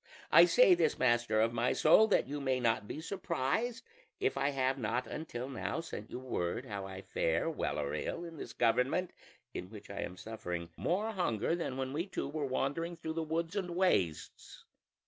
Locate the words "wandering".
12.47-12.97